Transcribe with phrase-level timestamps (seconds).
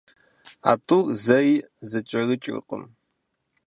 [0.71, 1.51] А тӀур зэи
[1.89, 2.83] зэкӀэрыкӀыркъым.